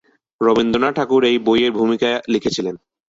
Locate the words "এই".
1.25-1.37